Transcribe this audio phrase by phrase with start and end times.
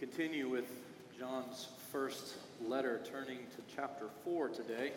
[0.00, 0.64] continue with
[1.18, 4.92] John's first letter, turning to chapter 4 today.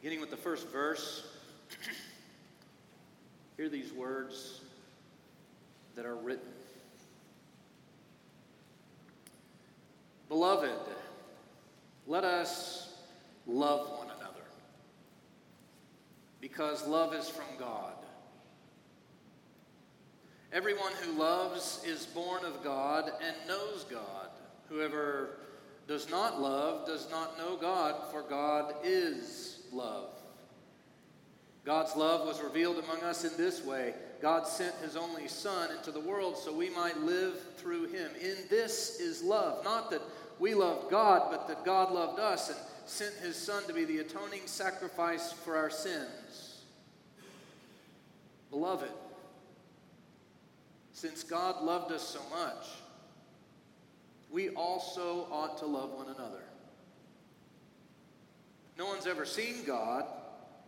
[0.00, 1.28] Beginning with the first verse,
[3.56, 4.62] hear these words
[5.94, 6.48] that are written
[10.28, 10.70] Beloved,
[12.08, 12.94] let us
[13.46, 14.44] love one another,
[16.40, 17.94] because love is from God.
[20.52, 24.28] Everyone who loves is born of God and knows God.
[24.68, 25.38] Whoever
[25.86, 30.10] does not love does not know God, for God is love.
[31.64, 35.90] God's love was revealed among us in this way God sent his only Son into
[35.90, 38.10] the world so we might live through him.
[38.20, 39.64] In this is love.
[39.64, 40.02] Not that
[40.38, 43.98] we loved God, but that God loved us and sent his Son to be the
[43.98, 46.62] atoning sacrifice for our sins.
[48.50, 48.90] Beloved,
[51.00, 52.66] since God loved us so much,
[54.30, 56.42] we also ought to love one another.
[58.76, 60.04] No one's ever seen God.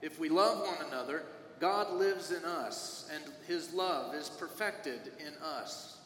[0.01, 1.25] If we love one another,
[1.61, 5.99] God lives in us, and his love is perfected in us.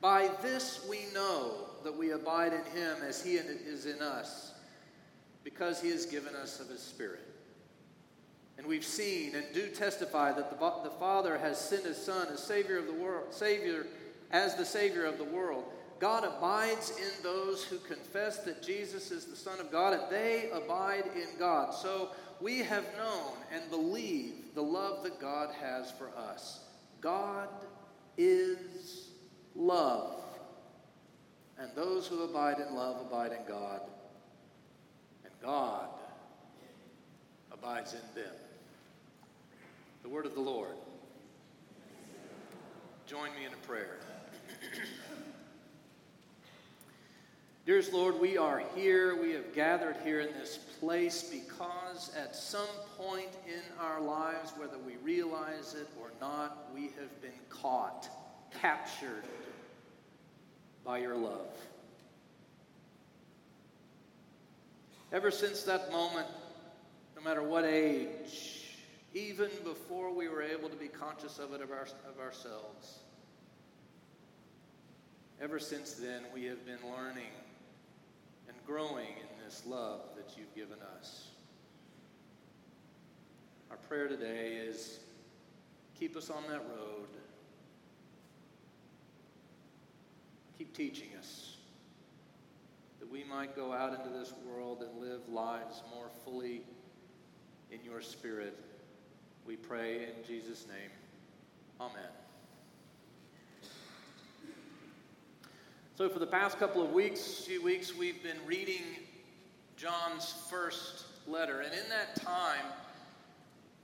[0.00, 4.52] By this we know that we abide in him as he is in us,
[5.42, 7.26] because he has given us of his Spirit.
[8.60, 12.42] And we've seen and do testify that the, the Father has sent his Son as
[12.42, 13.86] Savior of the world, Savior
[14.30, 15.64] as the Savior of the world.
[15.98, 20.50] God abides in those who confess that Jesus is the Son of God, and they
[20.52, 21.72] abide in God.
[21.72, 26.60] So we have known and believe the love that God has for us.
[27.00, 27.48] God
[28.18, 29.08] is
[29.54, 30.20] love.
[31.58, 33.80] And those who abide in love abide in God,
[35.24, 35.88] and God
[37.50, 38.34] abides in them.
[40.02, 40.76] The word of the Lord.
[43.06, 43.98] Join me in a prayer.
[47.66, 49.20] Dearest Lord, we are here.
[49.20, 52.66] We have gathered here in this place because at some
[52.96, 58.08] point in our lives, whether we realize it or not, we have been caught,
[58.60, 59.24] captured
[60.84, 61.54] by your love.
[65.12, 66.28] Ever since that moment,
[67.16, 68.59] no matter what age,
[69.14, 73.00] even before we were able to be conscious of it of, our, of ourselves.
[75.40, 77.32] Ever since then, we have been learning
[78.46, 81.28] and growing in this love that you've given us.
[83.70, 85.00] Our prayer today is
[85.98, 87.08] keep us on that road.
[90.58, 91.56] Keep teaching us
[93.00, 96.62] that we might go out into this world and live lives more fully
[97.72, 98.58] in your spirit
[99.50, 100.90] we pray in Jesus' name.
[101.80, 102.08] Amen.
[105.98, 108.84] So, for the past couple of weeks, few weeks, we've been reading
[109.76, 111.62] John's first letter.
[111.62, 112.64] And in that time,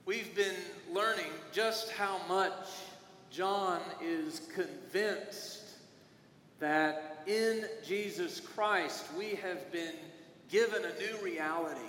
[0.05, 0.55] we've been
[0.93, 2.69] learning just how much
[3.33, 5.65] John is convinced
[6.61, 9.95] that in Jesus Christ we have been
[10.49, 11.81] given a new reality.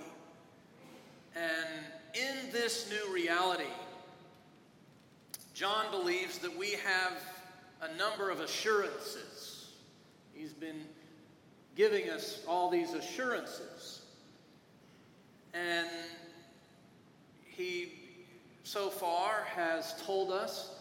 [1.35, 1.85] And
[2.19, 3.63] in this new reality,
[5.53, 7.13] John believes that we have
[7.81, 9.71] a number of assurances.
[10.33, 10.81] He's been
[11.75, 14.01] giving us all these assurances.
[15.53, 15.87] And
[17.43, 17.93] he,
[18.63, 20.71] so far, has told us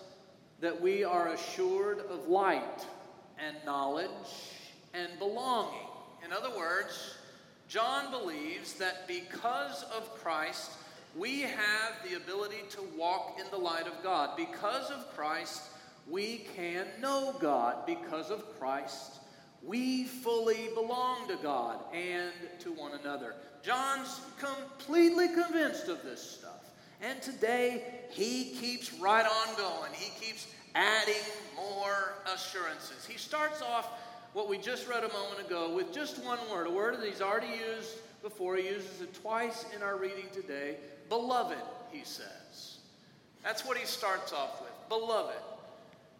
[0.61, 2.85] that we are assured of light
[3.39, 4.11] and knowledge
[4.95, 5.87] and belonging.
[6.25, 7.15] In other words,
[7.69, 10.71] John believes that because of Christ,
[11.19, 14.37] we have the ability to walk in the light of God.
[14.37, 15.63] Because of Christ,
[16.09, 17.87] we can know God.
[17.87, 19.21] Because of Christ,
[19.63, 23.35] we fully belong to God and to one another.
[23.63, 26.71] John's completely convinced of this stuff.
[27.01, 29.93] And today, he keeps right on going.
[29.93, 31.15] He keeps adding
[31.57, 33.07] more assurances.
[33.07, 33.89] He starts off
[34.37, 37.23] what we just read a moment ago with just one word, a word that he's
[37.23, 38.55] already used before.
[38.57, 40.77] He uses it twice in our reading today
[41.09, 41.57] Beloved,
[41.91, 42.81] he says.
[43.43, 44.73] That's what he starts off with.
[44.91, 45.41] Beloved.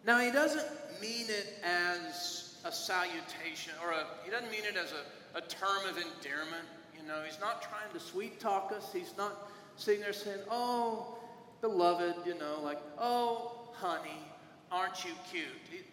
[0.03, 0.65] Now, he doesn't
[0.99, 5.87] mean it as a salutation or a, he doesn't mean it as a, a term
[5.87, 6.65] of endearment.
[6.99, 8.89] You know, he's not trying to sweet talk us.
[8.91, 11.17] He's not sitting there saying, oh,
[11.61, 14.23] beloved, you know, like, oh, honey,
[14.71, 15.45] aren't you cute?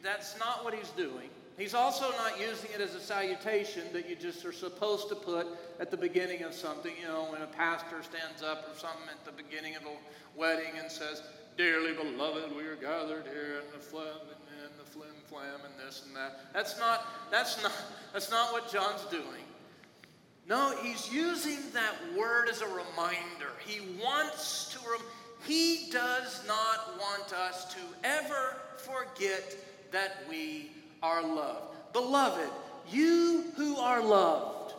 [0.02, 1.28] That's not what he's doing.
[1.56, 5.46] He's also not using it as a salutation that you just are supposed to put
[5.78, 6.92] at the beginning of something.
[7.00, 10.72] You know, when a pastor stands up or something at the beginning of a wedding
[10.80, 11.22] and says,
[11.56, 14.06] dearly beloved, we are gathered here in the phlegm
[14.64, 16.40] and the flim flam and this and that.
[16.52, 17.72] That's not, that's not,
[18.12, 19.44] that's not what John's doing.
[20.48, 23.52] No, he's using that word as a reminder.
[23.64, 25.08] He wants to, rem-
[25.46, 29.56] he does not want us to ever forget
[29.90, 30.70] that we
[31.04, 31.76] are loved.
[31.92, 32.48] Beloved,
[32.90, 34.72] you who are loved,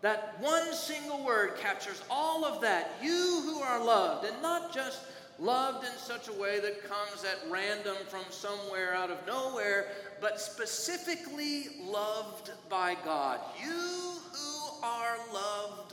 [0.00, 2.92] that one single word captures all of that.
[3.02, 5.00] You who are loved, and not just
[5.38, 9.88] loved in such a way that comes at random from somewhere out of nowhere,
[10.18, 13.38] but specifically loved by God.
[13.62, 15.92] You who are loved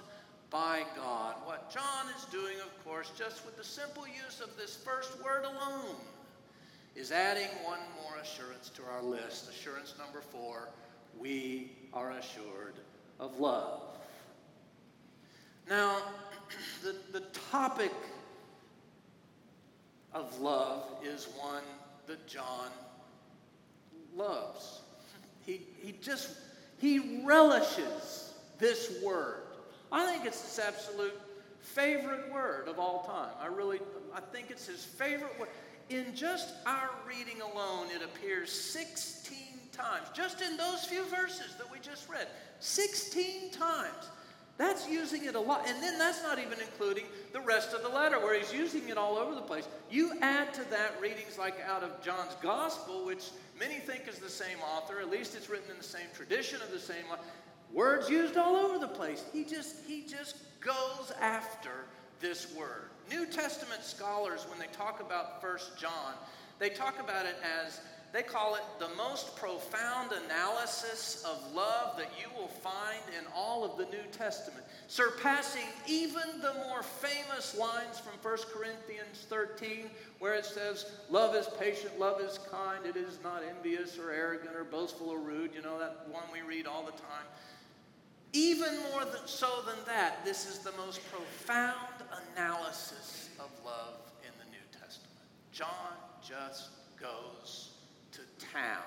[0.50, 1.36] by God.
[1.44, 5.44] What John is doing, of course, just with the simple use of this first word
[5.44, 5.96] alone,
[6.96, 9.50] is adding one more assurance to our list.
[9.50, 10.70] Assurance number four
[11.20, 12.76] we are assured
[13.20, 13.82] of love.
[15.70, 15.98] Now,
[16.84, 17.92] the, the topic
[20.14, 21.64] of love is one
[22.08, 22.70] that John
[24.16, 24.82] loves.
[25.46, 26.38] He, he just,
[26.78, 29.44] he relishes this word.
[29.92, 31.20] I think it's his absolute
[31.60, 33.34] favorite word of all time.
[33.42, 33.80] I really,
[34.16, 35.50] I think it's his favorite word.
[35.90, 39.38] In just our reading alone, it appears 16
[39.72, 42.28] times, just in those few verses that we just read.
[42.60, 44.10] 16 times.
[44.58, 45.68] That's using it a lot.
[45.68, 48.98] And then that's not even including the rest of the letter where he's using it
[48.98, 49.68] all over the place.
[49.90, 54.30] You add to that readings like out of John's gospel, which many think is the
[54.30, 57.04] same author, at least it's written in the same tradition of the same
[57.74, 59.24] words used all over the place.
[59.34, 61.86] He just he just goes after
[62.20, 62.90] this word.
[63.10, 66.14] New Testament scholars when they talk about First John,
[66.60, 67.36] they talk about it
[67.66, 67.82] as
[68.14, 73.66] they call it the most profound analysis of love that you will find in all
[73.66, 79.90] of the New Testament, surpassing even the more famous lines from 1 Corinthians 13,
[80.20, 84.56] where it says, Love is patient, love is kind, it is not envious or arrogant
[84.56, 85.50] or boastful or rude.
[85.56, 87.26] You know, that one we read all the time.
[88.32, 91.93] Even more than, so than that, this is the most profound
[92.34, 95.12] analysis of love in the New Testament.
[95.52, 95.68] John
[96.28, 96.70] just
[97.00, 97.72] goes
[98.12, 98.22] to
[98.54, 98.84] town.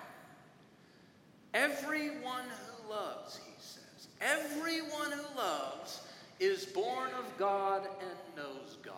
[1.55, 6.03] Everyone who loves, he says, everyone who loves
[6.39, 8.95] is born of God and knows God.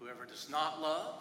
[0.00, 1.14] Whoever does not love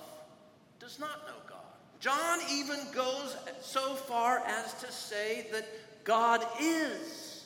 [0.80, 1.60] does not know God.
[2.00, 5.66] John even goes so far as to say that
[6.04, 7.46] God is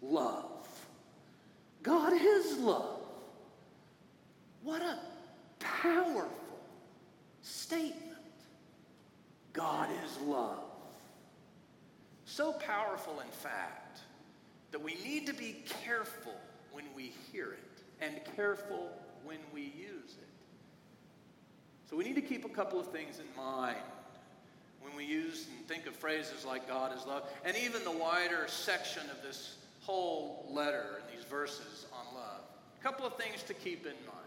[0.00, 0.66] love.
[1.82, 2.97] God is love.
[4.68, 4.98] What a
[5.60, 6.60] powerful
[7.40, 8.04] statement.
[9.54, 10.60] God is love.
[12.26, 14.00] So powerful, in fact,
[14.72, 16.34] that we need to be careful
[16.70, 18.90] when we hear it and careful
[19.24, 20.28] when we use it.
[21.88, 23.78] So we need to keep a couple of things in mind
[24.82, 28.44] when we use and think of phrases like God is love, and even the wider
[28.48, 32.42] section of this whole letter and these verses on love.
[32.78, 34.18] A couple of things to keep in mind.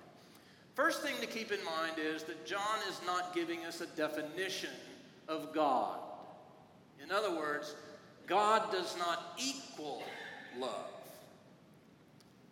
[0.76, 4.70] First thing to keep in mind is that John is not giving us a definition
[5.28, 6.00] of God.
[7.04, 7.76] In other words,
[8.26, 10.04] God does not equal
[10.58, 10.88] love.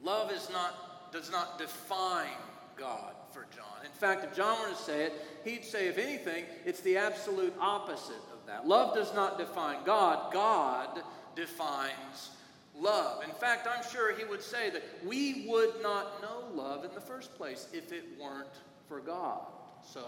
[0.01, 2.27] Love is not, does not define
[2.75, 3.85] God for John.
[3.85, 5.13] In fact, if John were to say it,
[5.43, 8.67] he'd say, if anything, it's the absolute opposite of that.
[8.67, 11.01] Love does not define God, God
[11.35, 12.31] defines
[12.79, 13.23] love.
[13.23, 17.01] In fact, I'm sure he would say that we would not know love in the
[17.01, 18.47] first place if it weren't
[18.87, 19.41] for God.
[19.83, 20.03] So,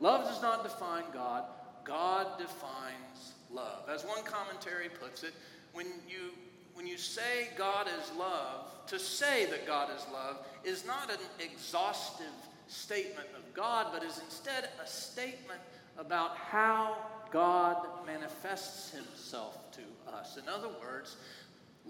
[0.00, 1.44] love does not define God,
[1.84, 3.88] God defines love.
[3.88, 5.32] As one commentary puts it,
[5.72, 6.30] when you,
[6.74, 11.18] when you say God is love, to say that God is love is not an
[11.40, 12.26] exhaustive
[12.68, 15.60] statement of God, but is instead a statement
[15.98, 16.96] about how
[17.30, 20.36] God manifests himself to us.
[20.36, 21.16] In other words,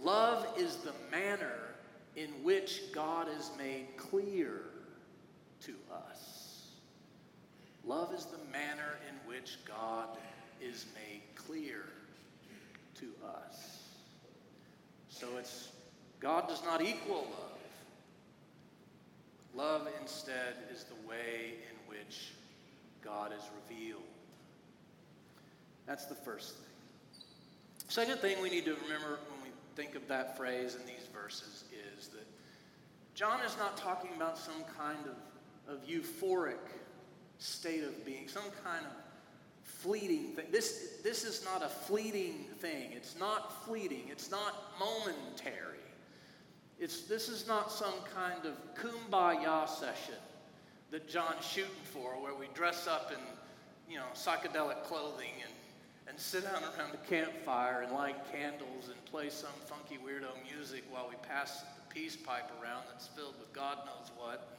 [0.03, 1.59] love is the manner
[2.17, 4.61] in which God is made clear
[5.63, 6.69] to us.
[7.85, 10.09] Love is the manner in which God
[10.61, 11.85] is made clear
[12.97, 13.83] to us.
[15.09, 15.69] So it's
[16.19, 17.53] God does not equal love.
[19.55, 22.33] Love instead is the way in which
[23.05, 24.03] God is revealed.
[25.87, 26.65] That's the first thing.
[27.89, 29.19] Second thing we need to remember
[29.77, 31.65] think of that phrase in these verses
[31.99, 32.27] is that
[33.15, 36.57] John is not talking about some kind of, of euphoric
[37.39, 38.93] state of being, some kind of
[39.63, 40.47] fleeting thing.
[40.51, 42.93] This, this is not a fleeting thing.
[42.93, 44.05] It's not fleeting.
[44.11, 45.77] It's not momentary.
[46.79, 50.15] It's, this is not some kind of kumbaya session
[50.91, 55.53] that John's shooting for, where we dress up in, you know, psychedelic clothing and,
[56.09, 60.85] and sit down around a campfire and light candles and play some funky weirdo music
[60.91, 64.57] while we pass the peace pipe around that's filled with God knows what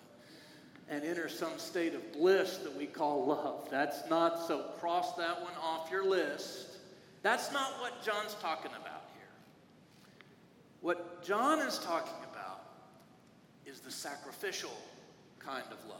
[0.89, 3.67] and enter some state of bliss that we call love.
[3.69, 4.63] That's not so.
[4.79, 6.77] Cross that one off your list.
[7.23, 9.27] That's not what John's talking about here.
[10.81, 12.61] What John is talking about
[13.65, 14.71] is the sacrificial
[15.39, 15.99] kind of love.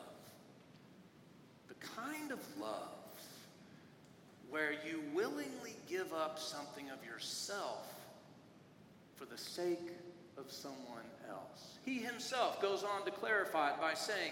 [1.67, 2.96] The kind of love
[4.49, 7.93] where you willingly give up something of yourself
[9.15, 9.91] for the sake
[10.37, 11.77] of someone else.
[11.83, 14.31] He himself goes on to clarify it by saying,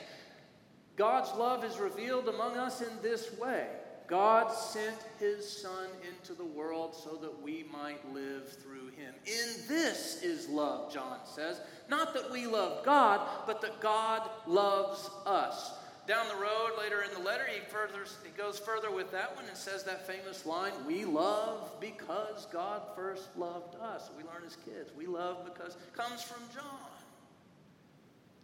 [0.95, 3.67] God's love is revealed among us in this way
[4.07, 9.13] God sent his Son into the world so that we might live through him.
[9.25, 11.59] In this is love, John says.
[11.89, 15.73] Not that we love God, but that God loves us.
[16.07, 19.45] Down the road, later in the letter, he, further, he goes further with that one
[19.47, 24.11] and says that famous line We love because God first loved us.
[24.15, 24.91] We learn as kids.
[24.95, 26.91] We love because comes from John.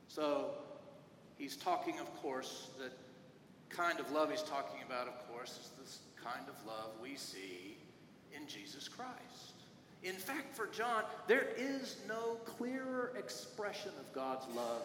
[0.08, 0.52] So,
[1.38, 2.94] he's talking, of course, that
[3.70, 7.78] kind of love he's talking about, of course, is this kind of love we see
[8.36, 9.54] in Jesus Christ.
[10.04, 14.82] In fact, for John, there is no clearer expression of God's love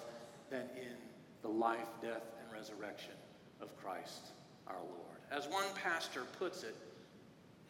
[0.50, 0.94] than in
[1.42, 2.22] the life, death,
[2.56, 3.14] resurrection
[3.60, 4.28] of Christ
[4.66, 5.20] our Lord.
[5.30, 6.74] As one pastor puts it,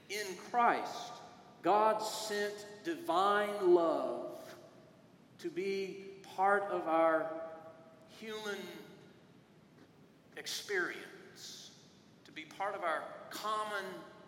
[0.09, 1.13] in Christ,
[1.63, 4.41] God sent divine love
[5.39, 6.05] to be
[6.37, 7.27] part of our
[8.21, 8.59] human
[10.37, 11.71] experience,
[12.25, 13.85] to be part of our common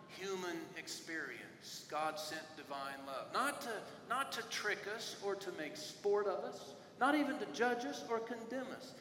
[0.07, 1.85] human experience.
[1.89, 3.27] God sent divine love.
[3.33, 3.69] Not to,
[4.09, 8.03] not to trick us or to make sport of us, not even to judge us
[8.09, 8.93] or condemn us,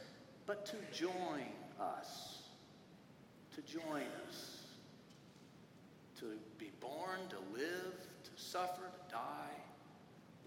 [0.49, 1.45] but to join
[1.79, 2.39] us.
[3.55, 4.63] To join us.
[6.21, 6.25] To
[6.59, 9.55] be born, to live, to suffer, to die,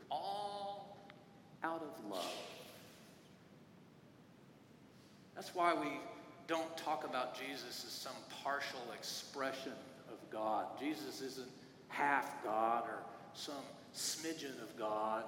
[0.10, 1.08] all
[1.64, 2.26] out of love.
[5.36, 6.00] That's why we
[6.48, 9.74] don't talk about Jesus as some partial expression
[10.10, 10.66] of God.
[10.80, 11.48] Jesus isn't
[11.90, 13.04] half God or
[13.34, 13.54] some
[13.96, 15.24] smidgen of God.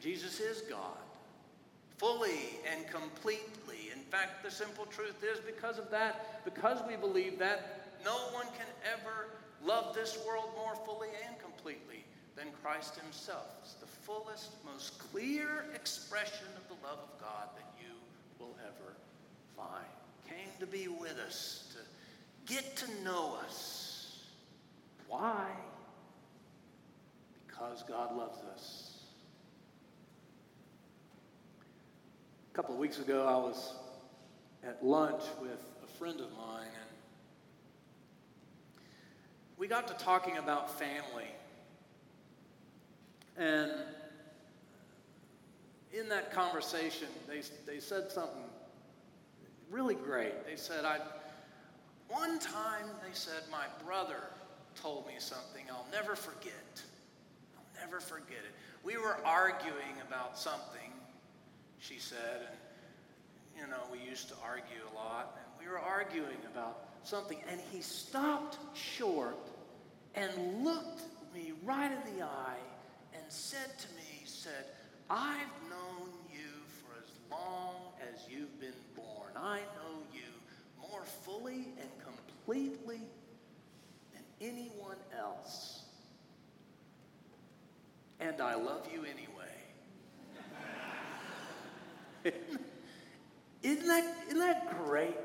[0.00, 0.98] Jesus is God,
[1.96, 3.85] fully and completely.
[4.16, 8.66] Fact, the simple truth is because of that, because we believe that, no one can
[8.90, 9.28] ever
[9.62, 12.02] love this world more fully and completely
[12.34, 13.44] than Christ Himself.
[13.60, 17.92] It's the fullest, most clear expression of the love of God that you
[18.38, 18.94] will ever
[19.54, 19.84] find.
[20.26, 24.24] Came to be with us, to get to know us.
[25.08, 25.46] Why?
[27.46, 29.00] Because God loves us.
[32.50, 33.74] A couple of weeks ago, I was
[34.64, 36.90] at lunch with a friend of mine, and
[39.56, 41.30] we got to talking about family.
[43.36, 43.72] And
[45.92, 48.44] in that conversation, they, they said something
[49.70, 50.46] really great.
[50.46, 50.98] They said, I,
[52.08, 54.22] one time, they said, my brother
[54.74, 56.82] told me something I'll never forget.
[57.56, 58.54] I'll never forget it.
[58.84, 60.92] We were arguing about something,
[61.78, 62.56] she said, and,
[63.56, 67.60] you know, we used to argue a lot, and we were arguing about something, and
[67.72, 69.38] he stopped short
[70.14, 71.02] and looked
[71.34, 72.58] me right in the eye
[73.14, 74.64] and said to me, he said,
[75.08, 77.74] I've known you for as long
[78.12, 79.32] as you've been born.
[79.36, 83.00] I know you more fully and completely
[84.12, 85.82] than anyone else.
[88.20, 89.26] And I love you anyway.
[93.70, 95.16] isn't, that, isn't that great?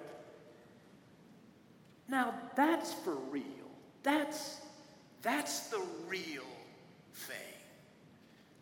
[2.07, 3.43] Now, that's for real.
[4.03, 4.59] That's,
[5.21, 6.43] that's the real
[7.13, 7.37] thing.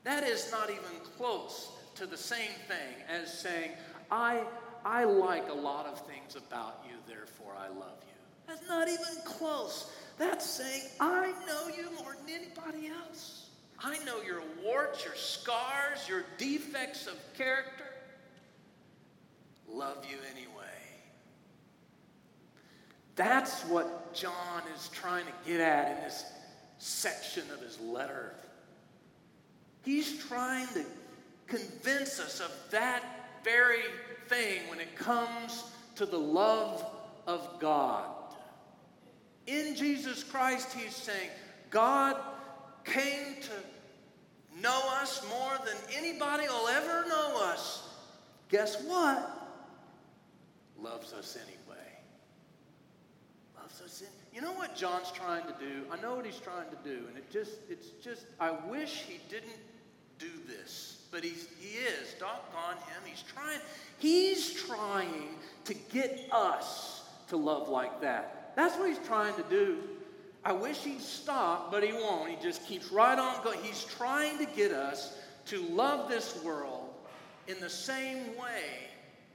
[0.04, 3.72] That is not even close to the same thing as saying,
[4.12, 4.44] I
[4.86, 8.14] I like a lot of things about you, therefore I love you.
[8.48, 9.92] That's not even close.
[10.18, 13.50] That's saying, I know you more than anybody else.
[13.82, 17.86] I know your warts, your scars, your defects of character.
[19.72, 20.66] Love you anyway.
[23.16, 26.24] That's what John is trying to get at in this
[26.78, 28.34] section of his letter.
[29.84, 30.86] He's trying to
[31.48, 33.04] convince us of that
[33.44, 33.82] very
[34.28, 36.86] thing when it comes to the love
[37.28, 38.06] of God.
[39.48, 41.30] In Jesus Christ, he's saying,
[41.70, 42.16] God
[42.86, 47.88] came to know us more than anybody will ever know us.
[48.50, 49.39] Guess what?
[50.84, 51.86] Loves us anyway.
[53.60, 54.04] Loves us.
[54.34, 55.84] You know what John's trying to do?
[55.92, 59.20] I know what he's trying to do, and it just it's just I wish he
[59.30, 59.60] didn't
[60.18, 60.96] do this.
[61.12, 62.14] But he's, he is.
[62.20, 63.02] Doggone him.
[63.04, 63.60] He's trying.
[63.98, 65.30] He's trying
[65.66, 68.54] to get us to love like that.
[68.56, 69.78] That's what he's trying to do.
[70.44, 72.30] I wish he'd stop, but he won't.
[72.30, 73.60] He just keeps right on going.
[73.62, 75.18] He's trying to get us
[75.48, 76.90] to love this world
[77.48, 78.89] in the same way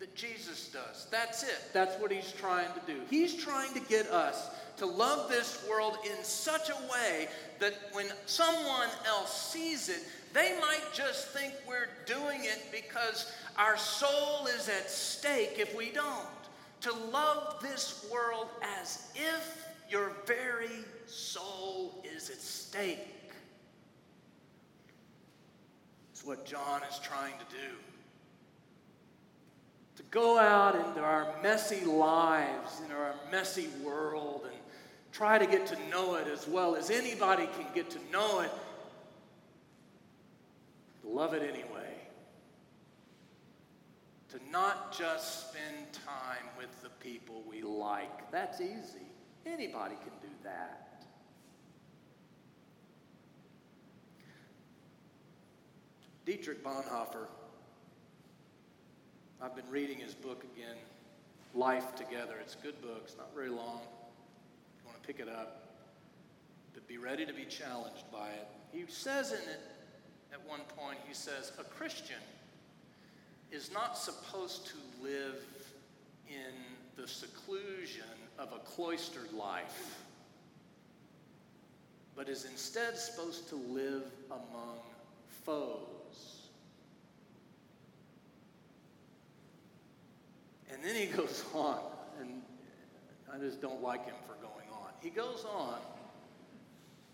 [0.05, 1.07] that Jesus does.
[1.11, 1.73] That's it.
[1.73, 3.01] That's what he's trying to do.
[3.09, 8.09] He's trying to get us to love this world in such a way that when
[8.27, 10.01] someone else sees it,
[10.35, 15.89] they might just think we're doing it because our soul is at stake if we
[15.91, 16.27] don't.
[16.83, 23.09] To love this world as if your very soul is at stake.
[26.13, 27.94] It's what John is trying to do.
[29.97, 34.55] To go out into our messy lives, in our messy world, and
[35.13, 38.51] try to get to know it as well as anybody can get to know it.
[41.05, 41.95] Love it anyway.
[44.31, 48.33] To not just spend time with the people we like.
[48.33, 49.07] That's easy.
[49.47, 51.05] Anybody can do that.
[56.25, 57.29] Dietrich Bonhoeffer,
[59.43, 60.77] I've been reading his book again,
[61.55, 62.37] Life Together.
[62.41, 63.81] It's a good book, it's not very long.
[64.79, 65.69] You want to pick it up,
[66.73, 68.47] but be ready to be challenged by it.
[68.73, 69.61] He says in it,
[70.33, 72.17] at one point, he says, A Christian
[73.53, 75.45] is not supposed to live
[76.29, 76.55] in
[76.97, 78.03] the seclusion
[78.39, 80.03] of a cloistered life,
[82.17, 84.79] but is instead supposed to live among
[85.45, 86.44] foes.
[90.75, 91.79] And then he goes on,
[92.21, 92.43] and
[93.33, 94.91] I just don't like him for going on.
[95.01, 95.79] He goes on,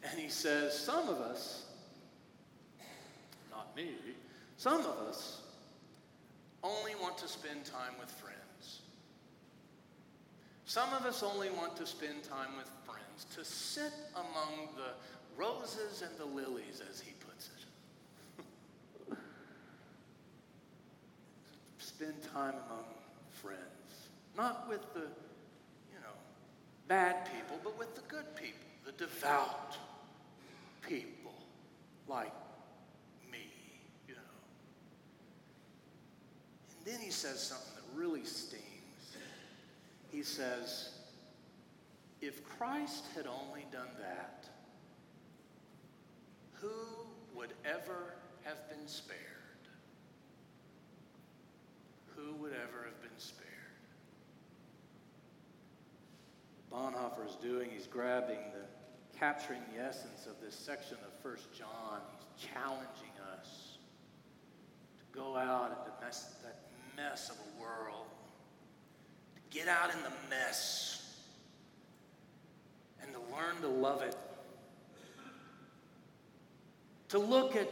[0.03, 1.67] and he says, Some of us,
[3.51, 3.91] not me,
[4.57, 5.43] some of us
[6.63, 8.81] only want to spend time with friends.
[10.65, 14.93] Some of us only want to spend time with friends, to sit among the
[15.37, 17.51] roses and the lilies, as he puts
[19.09, 19.17] it.
[21.79, 22.85] spend time among
[23.43, 23.59] friends.
[24.37, 26.15] Not with the, you know,
[26.89, 29.77] bad people, but with the good people, the devout
[30.87, 31.33] people
[32.09, 32.33] like
[33.31, 33.53] me,
[34.09, 34.21] you know.
[36.77, 38.65] And then he says something that really stings.
[40.11, 40.91] He says,
[42.21, 44.49] if Christ had only done that,
[46.55, 46.69] who
[47.35, 49.40] would ever have been spared?
[52.21, 53.47] Who would ever have been spared?
[56.73, 62.01] Bonhoeffer is doing, he's grabbing the, capturing the essence of this section of First John.
[62.37, 63.79] He's challenging us
[64.99, 66.61] to go out into mess, that
[66.97, 68.07] mess of a world,
[69.35, 71.17] to get out in the mess,
[73.03, 74.17] and to learn to love it.
[77.09, 77.69] To look at,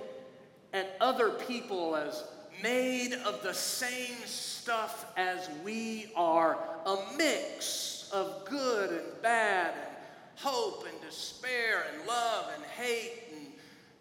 [0.72, 2.24] at other people as
[2.62, 9.96] made of the same stuff as we are, a mix of good and bad, and
[10.36, 13.46] hope and despair, and love and hate, and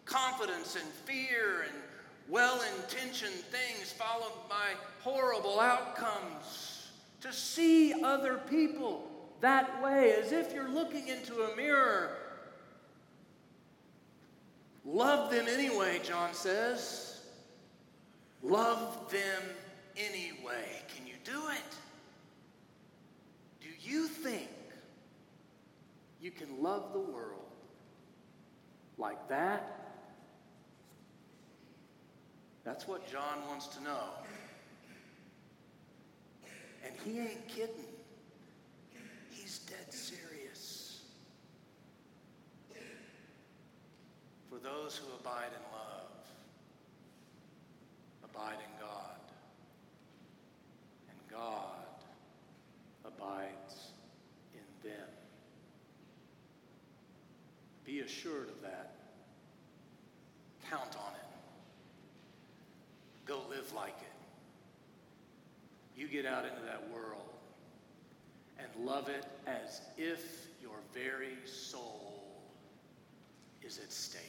[0.04, 1.74] confidence and fear, and
[2.28, 6.90] well intentioned things followed by horrible outcomes.
[7.22, 9.08] To see other people
[9.40, 12.16] that way, as if you're looking into a mirror.
[14.84, 17.07] Love them anyway, John says.
[18.42, 19.42] Love them
[19.96, 20.82] anyway.
[20.94, 21.76] Can you do it?
[23.60, 24.48] Do you think
[26.20, 27.52] you can love the world
[28.96, 29.78] like that?
[32.64, 34.04] That's what John wants to know.
[36.84, 37.74] And he ain't kidding.
[39.30, 41.00] He's dead serious.
[44.50, 46.10] For those who abide in love,
[48.24, 49.20] abide in God,
[51.08, 51.86] and God
[53.04, 53.92] abides
[54.54, 55.08] in them.
[57.84, 58.92] Be assured of that.
[60.70, 61.26] Count on it.
[63.26, 66.00] Go live like it.
[66.00, 67.28] You get out into that world
[68.58, 72.24] and love it as if your very soul
[73.62, 74.22] is at stake.